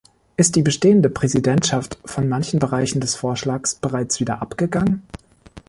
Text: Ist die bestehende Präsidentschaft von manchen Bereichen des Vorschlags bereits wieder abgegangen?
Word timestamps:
Ist 0.35 0.55
die 0.55 0.63
bestehende 0.63 1.11
Präsidentschaft 1.11 1.99
von 2.05 2.27
manchen 2.27 2.57
Bereichen 2.57 2.99
des 3.01 3.13
Vorschlags 3.13 3.75
bereits 3.75 4.19
wieder 4.19 4.41
abgegangen? 4.41 5.03